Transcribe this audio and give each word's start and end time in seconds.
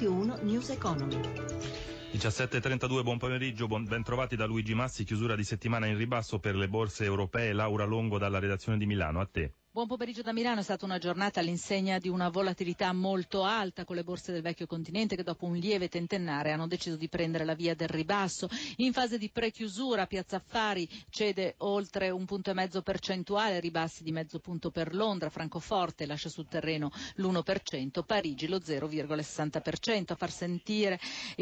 Radio 0.00 0.16
1 0.16 0.38
News 0.44 0.70
Economy. 0.70 1.20
17.32, 2.12 3.02
buon 3.02 3.18
pomeriggio, 3.18 3.66
buon, 3.66 3.84
ben 3.84 4.02
trovati 4.02 4.34
da 4.34 4.46
Luigi 4.46 4.72
Massi, 4.72 5.04
chiusura 5.04 5.36
di 5.36 5.44
settimana 5.44 5.84
in 5.88 5.98
ribasso 5.98 6.38
per 6.38 6.56
le 6.56 6.68
borse 6.68 7.04
europee, 7.04 7.52
Laura 7.52 7.84
Longo 7.84 8.16
dalla 8.16 8.38
redazione 8.38 8.78
di 8.78 8.86
Milano, 8.86 9.20
a 9.20 9.26
te. 9.30 9.56
Buon 9.72 9.86
pomeriggio 9.86 10.22
da 10.22 10.32
Milano, 10.32 10.58
è 10.58 10.64
stata 10.64 10.84
una 10.84 10.98
giornata 10.98 11.38
all'insegna 11.38 12.00
di 12.00 12.08
una 12.08 12.28
volatilità 12.28 12.92
molto 12.92 13.44
alta 13.44 13.84
con 13.84 13.94
le 13.94 14.02
borse 14.02 14.32
del 14.32 14.42
vecchio 14.42 14.66
continente 14.66 15.14
che 15.14 15.22
dopo 15.22 15.46
un 15.46 15.54
lieve 15.54 15.88
tentennare 15.88 16.50
hanno 16.50 16.66
deciso 16.66 16.96
di 16.96 17.08
prendere 17.08 17.44
la 17.44 17.54
via 17.54 17.76
del 17.76 17.86
ribasso. 17.86 18.48
In 18.78 18.92
fase 18.92 19.16
di 19.16 19.30
prechiusura 19.30 20.08
Piazza 20.08 20.38
Affari 20.38 20.88
cede 21.08 21.54
oltre 21.58 22.10
un 22.10 22.24
punto 22.24 22.50
e 22.50 22.54
mezzo 22.54 22.82
percentuale, 22.82 23.60
ribassi 23.60 24.02
di 24.02 24.10
mezzo 24.10 24.40
punto 24.40 24.72
per 24.72 24.92
Londra, 24.92 25.30
Francoforte 25.30 26.04
lascia 26.04 26.28
sul 26.28 26.48
terreno 26.48 26.90
l'1%, 27.14 28.02
Parigi 28.04 28.48
lo 28.48 28.58
0,60%. 28.58 30.04
A 30.10 30.16
far 30.16 30.32
sentire 30.32 30.98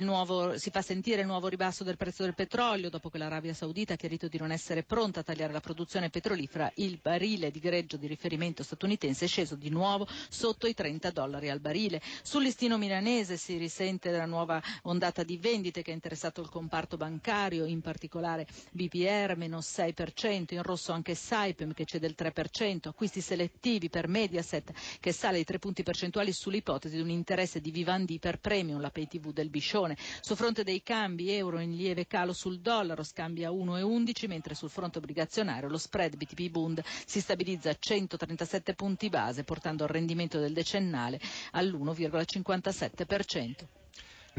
nuovo, 0.00 0.58
si 0.58 0.68
fa 0.68 0.82
sentire 0.82 1.22
il 1.22 1.26
nuovo 1.26 1.48
ribasso 1.48 1.84
del 1.84 1.96
prezzo 1.96 2.24
del 2.24 2.34
petrolio 2.34 2.90
dopo 2.90 3.08
che 3.08 3.16
l'Arabia 3.16 3.54
Saudita 3.54 3.94
ha 3.94 3.96
chiarito 3.96 4.28
di 4.28 4.36
non 4.36 4.52
essere 4.52 4.82
pronta 4.82 5.20
a 5.20 5.22
tagliare 5.22 5.54
la 5.54 5.60
produzione 5.60 6.10
petrolifera, 6.10 6.70
il 6.74 6.98
barile 7.00 7.50
di 7.50 7.60
greggio 7.60 7.96
di 7.96 8.08
riferimento 8.10 8.62
statunitense 8.62 9.24
è 9.24 9.28
sceso 9.28 9.54
di 9.54 9.70
nuovo 9.70 10.06
sotto 10.28 10.66
i 10.66 10.74
30 10.74 11.10
dollari 11.10 11.48
al 11.48 11.60
barile. 11.60 12.00
Sul 12.22 12.42
listino 12.42 12.76
milanese 12.78 13.36
si 13.36 13.56
risente 13.56 14.10
della 14.10 14.26
nuova 14.26 14.60
ondata 14.82 15.22
di 15.22 15.36
vendite 15.36 15.82
che 15.82 15.90
ha 15.92 15.94
interessato 15.94 16.40
il 16.40 16.48
comparto 16.48 16.96
bancario, 16.96 17.64
in 17.64 17.80
particolare 17.80 18.46
BPR 18.72 19.34
meno 19.36 19.58
6%, 19.58 20.54
in 20.54 20.62
rosso 20.62 20.92
anche 20.92 21.14
Saipem 21.14 21.72
che 21.72 21.84
cede 21.84 22.06
il 22.06 22.14
3%, 22.18 22.88
acquisti 22.88 23.20
selettivi 23.20 23.88
per 23.88 24.08
Mediaset 24.08 24.72
che 25.00 25.12
sale 25.12 25.38
i 25.38 25.44
3 25.44 25.58
punti 25.58 25.82
percentuali 25.82 26.32
sull'ipotesi 26.32 26.96
di 26.96 27.02
un 27.02 27.10
interesse 27.10 27.60
di 27.60 27.70
Vivendi 27.70 28.18
per 28.18 28.38
Premium, 28.40 28.80
la 28.80 28.90
pay 28.90 29.08
del 29.32 29.50
Biscione. 29.50 29.96
Su 30.20 30.34
fronte 30.34 30.62
dei 30.64 30.82
cambi 30.82 31.30
euro 31.32 31.58
in 31.60 31.74
lieve 31.76 32.06
calo 32.06 32.32
sul 32.32 32.60
dollaro, 32.60 33.02
scambia 33.02 33.50
1,11 33.50 34.26
mentre 34.28 34.54
sul 34.54 34.70
fronte 34.70 34.98
obbligazionario 34.98 35.68
lo 35.68 35.78
spread 35.78 36.16
BTP 36.16 36.48
Bund 36.50 36.82
si 37.06 37.20
stabilizza 37.20 37.70
a 37.70 37.76
100 37.78 37.99
137 38.00 38.74
punti 38.74 39.10
base, 39.10 39.44
portando 39.44 39.84
il 39.84 39.90
rendimento 39.90 40.38
del 40.38 40.54
decennale 40.54 41.20
all'1,57%. 41.52 43.79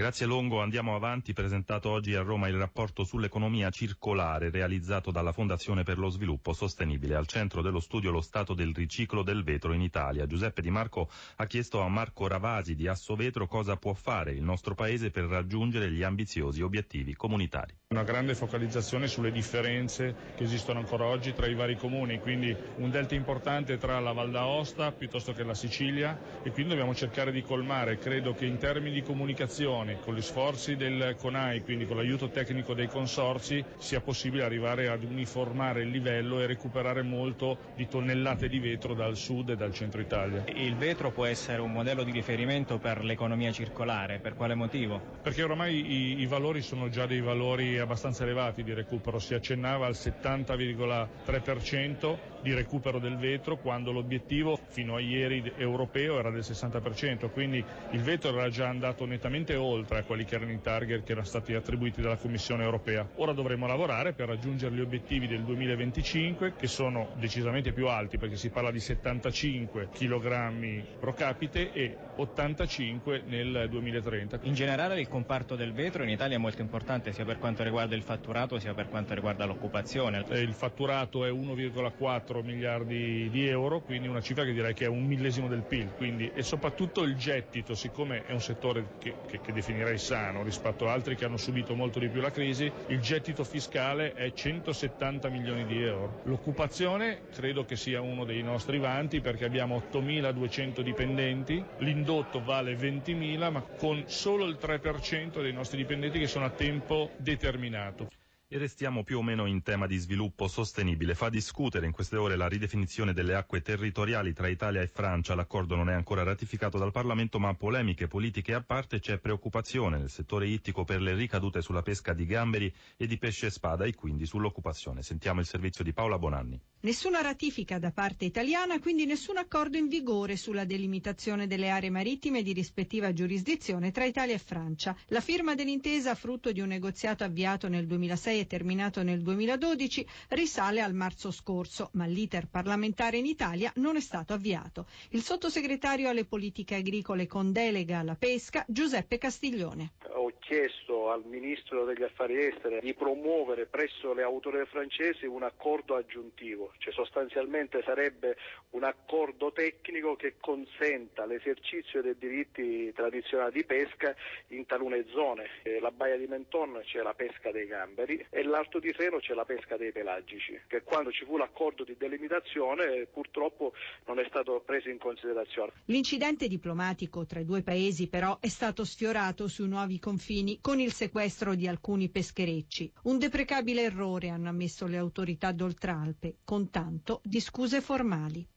Grazie 0.01 0.25
Longo, 0.25 0.63
andiamo 0.63 0.95
avanti. 0.95 1.31
Presentato 1.31 1.91
oggi 1.91 2.15
a 2.15 2.23
Roma 2.23 2.47
il 2.47 2.57
rapporto 2.57 3.03
sull'economia 3.03 3.69
circolare 3.69 4.49
realizzato 4.49 5.11
dalla 5.11 5.31
Fondazione 5.31 5.83
per 5.83 5.99
lo 5.99 6.09
Sviluppo 6.09 6.53
Sostenibile. 6.53 7.13
Al 7.13 7.27
centro 7.27 7.61
dello 7.61 7.79
studio 7.79 8.09
lo 8.09 8.21
stato 8.21 8.55
del 8.55 8.73
riciclo 8.73 9.21
del 9.21 9.43
vetro 9.43 9.73
in 9.73 9.81
Italia. 9.81 10.25
Giuseppe 10.25 10.63
Di 10.63 10.71
Marco 10.71 11.07
ha 11.35 11.45
chiesto 11.45 11.81
a 11.81 11.87
Marco 11.87 12.25
Ravasi 12.25 12.73
di 12.73 12.87
Assovetro 12.87 13.45
cosa 13.45 13.77
può 13.77 13.93
fare 13.93 14.31
il 14.31 14.41
nostro 14.41 14.73
Paese 14.73 15.11
per 15.11 15.25
raggiungere 15.25 15.91
gli 15.91 16.01
ambiziosi 16.01 16.63
obiettivi 16.63 17.13
comunitari. 17.13 17.75
Una 17.89 18.01
grande 18.01 18.33
focalizzazione 18.33 19.05
sulle 19.05 19.31
differenze 19.31 20.15
che 20.35 20.45
esistono 20.45 20.79
ancora 20.79 21.05
oggi 21.05 21.33
tra 21.33 21.45
i 21.45 21.53
vari 21.53 21.77
comuni, 21.77 22.19
quindi 22.19 22.55
un 22.77 22.89
delta 22.89 23.13
importante 23.13 23.77
tra 23.77 23.99
la 23.99 24.13
Val 24.13 24.31
d'Aosta 24.31 24.93
piuttosto 24.93 25.33
che 25.33 25.43
la 25.43 25.53
Sicilia 25.53 26.19
e 26.41 26.49
quindi 26.49 26.71
dobbiamo 26.71 26.95
cercare 26.95 27.31
di 27.31 27.43
colmare. 27.43 27.99
Credo 27.99 28.33
che 28.33 28.45
in 28.45 28.57
termini 28.57 28.95
di 28.95 29.03
comunicazione 29.03 29.90
comunicazione, 29.91 29.99
con 29.99 30.15
gli 30.15 30.21
sforzi 30.21 30.75
del 30.75 31.15
CONAI, 31.17 31.63
quindi 31.63 31.85
con 31.85 31.95
l'aiuto 31.97 32.29
tecnico 32.29 32.73
dei 32.73 32.87
consorsi, 32.87 33.63
sia 33.77 33.99
possibile 34.01 34.43
arrivare 34.43 34.87
ad 34.87 35.03
uniformare 35.03 35.81
il 35.81 35.89
livello 35.89 36.39
e 36.41 36.45
recuperare 36.47 37.01
molto 37.01 37.57
di 37.75 37.87
tonnellate 37.87 38.47
di 38.47 38.59
vetro 38.59 38.93
dal 38.93 39.15
sud 39.17 39.49
e 39.49 39.55
dal 39.55 39.73
centro 39.73 39.99
Italia. 40.01 40.43
Il 40.55 40.75
vetro 40.75 41.11
può 41.11 41.25
essere 41.25 41.61
un 41.61 41.71
modello 41.71 42.03
di 42.03 42.11
riferimento 42.11 42.77
per 42.77 43.03
l'economia 43.03 43.51
circolare, 43.51 44.19
per 44.19 44.35
quale 44.35 44.53
motivo? 44.55 45.01
Perché 45.21 45.43
oramai 45.43 45.91
i, 45.91 46.19
i 46.21 46.25
valori 46.25 46.61
sono 46.61 46.89
già 46.89 47.05
dei 47.05 47.21
valori 47.21 47.77
abbastanza 47.79 48.23
elevati 48.23 48.63
di 48.63 48.73
recupero, 48.73 49.19
si 49.19 49.33
accennava 49.33 49.85
al 49.85 49.93
70,3% 49.95 52.17
di 52.41 52.53
recupero 52.53 52.99
del 52.99 53.17
vetro 53.17 53.57
quando 53.57 53.91
l'obiettivo 53.91 54.59
fino 54.67 54.95
a 54.95 54.99
ieri 54.99 55.51
europeo 55.57 56.17
era 56.19 56.31
del 56.31 56.41
60%, 56.41 57.29
quindi 57.31 57.63
il 57.91 58.01
vetro 58.01 58.29
era 58.35 58.49
già 58.49 58.67
andato 58.67 59.05
nettamente 59.05 59.55
oltre 59.55 59.70
oltre 59.71 59.99
a 59.99 60.03
quelli 60.03 60.25
che 60.25 60.35
erano 60.35 60.51
i 60.51 60.61
target 60.61 61.03
che 61.03 61.11
erano 61.11 61.25
stati 61.25 61.53
attribuiti 61.53 62.01
dalla 62.01 62.17
Commissione 62.17 62.63
europea. 62.63 63.07
Ora 63.15 63.33
dovremo 63.33 63.67
lavorare 63.67 64.13
per 64.13 64.27
raggiungere 64.27 64.75
gli 64.75 64.81
obiettivi 64.81 65.27
del 65.27 65.41
2025 65.41 66.53
che 66.57 66.67
sono 66.67 67.09
decisamente 67.19 67.71
più 67.71 67.87
alti 67.87 68.17
perché 68.17 68.35
si 68.35 68.49
parla 68.49 68.71
di 68.71 68.79
75 68.79 69.89
kg 69.93 70.83
pro 70.99 71.13
capite 71.13 71.71
e 71.73 71.95
85 72.15 73.23
nel 73.27 73.67
2030. 73.69 74.39
In 74.43 74.53
generale 74.53 74.99
il 74.99 75.07
comparto 75.07 75.55
del 75.55 75.71
vetro 75.73 76.03
in 76.03 76.09
Italia 76.09 76.35
è 76.35 76.39
molto 76.39 76.61
importante 76.61 77.11
sia 77.13 77.25
per 77.25 77.39
quanto 77.39 77.63
riguarda 77.63 77.95
il 77.95 78.03
fatturato 78.03 78.59
sia 78.59 78.73
per 78.73 78.89
quanto 78.89 79.13
riguarda 79.13 79.45
l'occupazione. 79.45 80.23
Eh, 80.29 80.39
il 80.39 80.53
fatturato 80.53 81.25
è 81.25 81.31
1,4 81.31 82.43
miliardi 82.43 83.29
di 83.29 83.47
euro, 83.47 83.81
quindi 83.81 84.07
una 84.07 84.21
cifra 84.21 84.43
che 84.43 84.53
direi 84.53 84.73
che 84.73 84.85
è 84.85 84.87
un 84.87 85.05
millesimo 85.05 85.47
del 85.47 85.63
PIL, 85.63 85.93
quindi, 85.95 86.31
e 86.33 86.43
soprattutto 86.43 87.03
il 87.03 87.15
gettito, 87.15 87.75
siccome 87.75 88.23
è 88.25 88.31
un 88.31 88.41
settore 88.41 88.85
che, 88.99 89.15
che, 89.27 89.39
che 89.41 89.51
definirei 89.61 89.99
sano 89.99 90.41
rispetto 90.43 90.87
a 90.87 90.91
altri 90.91 91.15
che 91.15 91.25
hanno 91.25 91.37
subito 91.37 91.75
molto 91.75 91.99
di 91.99 92.09
più 92.09 92.19
la 92.19 92.31
crisi, 92.31 92.69
il 92.87 92.99
gettito 92.99 93.43
fiscale 93.43 94.13
è 94.13 94.33
170 94.33 95.29
milioni 95.29 95.65
di 95.65 95.81
euro. 95.83 96.19
L'occupazione 96.23 97.21
credo 97.33 97.63
che 97.63 97.75
sia 97.75 98.01
uno 98.01 98.25
dei 98.25 98.41
nostri 98.41 98.79
vanti 98.79 99.21
perché 99.21 99.45
abbiamo 99.45 99.81
8.200 99.91 100.81
dipendenti, 100.81 101.63
l'indotto 101.77 102.41
vale 102.41 102.73
20.000 102.75 103.51
ma 103.51 103.61
con 103.77 104.03
solo 104.07 104.45
il 104.45 104.57
3% 104.59 105.41
dei 105.41 105.53
nostri 105.53 105.77
dipendenti 105.77 106.17
che 106.17 106.27
sono 106.27 106.45
a 106.45 106.49
tempo 106.49 107.11
determinato. 107.17 108.09
E 108.53 108.57
restiamo 108.57 109.05
più 109.05 109.19
o 109.19 109.23
meno 109.23 109.45
in 109.45 109.63
tema 109.63 109.87
di 109.87 109.95
sviluppo 109.95 110.49
sostenibile. 110.49 111.15
Fa 111.15 111.29
discutere 111.29 111.85
in 111.85 111.93
queste 111.93 112.17
ore 112.17 112.35
la 112.35 112.49
ridefinizione 112.49 113.13
delle 113.13 113.33
acque 113.33 113.61
territoriali 113.61 114.33
tra 114.33 114.49
Italia 114.49 114.81
e 114.81 114.87
Francia. 114.87 115.35
L'accordo 115.35 115.77
non 115.77 115.89
è 115.89 115.93
ancora 115.93 116.23
ratificato 116.23 116.77
dal 116.77 116.91
Parlamento, 116.91 117.39
ma 117.39 117.53
polemiche 117.53 118.09
politiche 118.09 118.53
a 118.53 118.61
parte 118.61 118.99
c'è 118.99 119.19
preoccupazione 119.19 119.97
nel 119.97 120.09
settore 120.09 120.47
ittico 120.47 120.83
per 120.83 120.99
le 120.99 121.13
ricadute 121.13 121.61
sulla 121.61 121.81
pesca 121.81 122.11
di 122.11 122.25
gamberi 122.25 122.75
e 122.97 123.07
di 123.07 123.17
pesce 123.17 123.49
spada 123.49 123.85
e 123.85 123.95
quindi 123.95 124.25
sull'occupazione. 124.25 125.01
Sentiamo 125.01 125.39
il 125.39 125.45
servizio 125.45 125.85
di 125.85 125.93
Paola 125.93 126.19
Bonanni. 126.19 126.59
Nessuna 126.83 127.21
ratifica 127.21 127.77
da 127.77 127.91
parte 127.91 128.25
italiana, 128.25 128.79
quindi 128.79 129.05
nessun 129.05 129.37
accordo 129.37 129.77
in 129.77 129.87
vigore 129.87 130.35
sulla 130.35 130.65
delimitazione 130.65 131.45
delle 131.45 131.69
aree 131.69 131.91
marittime 131.91 132.41
di 132.41 132.53
rispettiva 132.53 133.13
giurisdizione 133.13 133.91
tra 133.91 134.03
Italia 134.03 134.33
e 134.33 134.39
Francia. 134.39 134.97
La 135.09 135.21
firma 135.21 135.53
dell'intesa, 135.53 136.15
frutto 136.15 136.51
di 136.51 136.59
un 136.59 136.69
negoziato 136.69 137.23
avviato 137.23 137.67
nel 137.67 137.85
2006 137.85 138.39
e 138.39 138.47
terminato 138.47 139.03
nel 139.03 139.21
2012, 139.21 140.07
risale 140.29 140.81
al 140.81 140.95
marzo 140.95 141.29
scorso, 141.29 141.89
ma 141.93 142.07
l'iter 142.07 142.47
parlamentare 142.47 143.17
in 143.17 143.27
Italia 143.27 143.71
non 143.75 143.95
è 143.95 144.01
stato 144.01 144.33
avviato. 144.33 144.87
Il 145.09 145.21
sottosegretario 145.21 146.09
alle 146.09 146.25
politiche 146.25 146.73
agricole 146.73 147.27
con 147.27 147.51
delega 147.51 147.99
alla 147.99 148.15
pesca, 148.15 148.65
Giuseppe 148.67 149.19
Castiglione. 149.19 149.91
Chiesto 150.39 151.11
al 151.11 151.23
ministro 151.25 151.85
degli 151.85 152.03
affari 152.03 152.45
esteri 152.45 152.79
di 152.81 152.93
promuovere 152.93 153.65
presso 153.65 154.13
le 154.13 154.23
autorità 154.23 154.65
francesi 154.65 155.25
un 155.25 155.43
accordo 155.43 155.95
aggiuntivo 155.95 156.71
cioè 156.77 156.93
sostanzialmente 156.93 157.81
sarebbe 157.83 158.37
un 158.71 158.83
accordo 158.83 159.51
tecnico 159.51 160.15
che 160.15 160.35
consenta 160.39 161.25
l'esercizio 161.25 162.01
dei 162.01 162.17
diritti 162.17 162.91
tradizionali 162.93 163.51
di 163.53 163.65
pesca 163.65 164.15
in 164.47 164.65
talune 164.65 165.05
zone. 165.09 165.49
Eh, 165.63 165.79
la 165.79 165.91
Baia 165.91 166.17
di 166.17 166.27
Menton 166.27 166.81
c'è 166.83 167.01
la 167.01 167.13
pesca 167.13 167.51
dei 167.51 167.67
gamberi 167.67 168.25
e 168.29 168.43
l'Alto 168.43 168.79
di 168.79 168.91
Reno 168.91 169.19
c'è 169.19 169.33
la 169.33 169.45
pesca 169.45 169.77
dei 169.77 169.91
pelagici, 169.91 170.59
che 170.67 170.83
quando 170.83 171.11
ci 171.11 171.25
fu 171.25 171.37
l'accordo 171.37 171.83
di 171.83 171.95
delimitazione 171.97 173.05
purtroppo 173.11 173.73
non 174.13 174.23
è 174.23 174.27
stato 174.29 174.61
preso 174.65 174.89
in 174.89 174.97
considerazione. 174.97 175.73
L'incidente 175.85 176.47
diplomatico 176.47 177.25
tra 177.25 177.41
i 177.41 177.45
due 177.45 177.63
paesi 177.63 178.07
però 178.07 178.37
è 178.39 178.47
stato 178.47 178.85
sfiorato 178.85 179.47
sui 179.49 179.67
nuovi 179.67 179.99
confini 179.99 180.59
con 180.61 180.79
il 180.79 180.93
sequestro 180.93 181.55
di 181.55 181.67
alcuni 181.67 182.09
pescherecci. 182.09 182.91
Un 183.03 183.19
deprecabile 183.19 183.83
errore 183.83 184.29
hanno 184.29 184.49
ammesso 184.49 184.87
le 184.87 184.97
autorità 184.97 185.51
d'Oltralpe, 185.51 186.37
con 186.45 186.61
con 186.61 186.69
tanto 186.69 187.21
di 187.23 187.39
scuse 187.39 187.81
formali. 187.81 188.47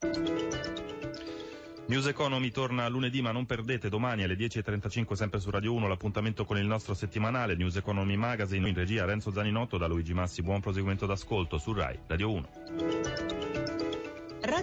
News 1.87 2.07
Economy 2.07 2.51
torna 2.51 2.87
lunedì, 2.89 3.23
ma 3.23 3.31
non 3.31 3.47
perdete 3.47 3.89
domani 3.89 4.25
alle 4.25 4.35
10.35 4.35 5.13
sempre 5.15 5.41
su 5.41 5.51
Radio 5.51 5.73
1 5.73 5.89
l'appuntamento 5.89 6.45
con 6.45 6.59
il 6.59 6.67
nostro 6.67 6.93
settimanale 6.93 7.55
News 7.55 7.77
Economy 7.77 8.17
Magazine 8.17 8.69
in 8.69 8.75
regia 8.75 9.07
Renzo 9.07 9.31
Zaninotto 9.31 9.79
da 9.79 9.87
Luigi 9.87 10.13
Massi. 10.13 10.43
Buon 10.43 10.61
proseguimento 10.61 11.07
d'ascolto 11.07 11.57
su 11.57 11.73
RAI 11.73 12.01
Radio 12.07 12.31
1. 12.33 13.64